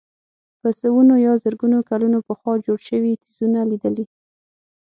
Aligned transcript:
په 0.61 0.69
سوونو 0.79 1.13
یا 1.25 1.33
زرګونو 1.43 1.79
کلونه 1.89 2.17
پخوا 2.27 2.53
جوړ 2.65 2.79
شوي 2.89 3.13
څېزونه 3.23 3.59
لیدلي. 3.71 4.05